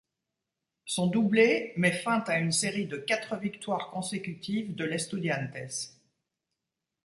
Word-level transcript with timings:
Son 0.87 1.05
doublé 1.05 1.73
met 1.77 1.91
fin 1.91 2.21
à 2.21 2.39
une 2.39 2.51
série 2.51 2.87
de 2.87 2.97
quatre 2.97 3.35
victoires 3.37 3.91
consécutives 3.91 4.73
de 4.73 4.83
l'Estudiantes. 4.83 5.91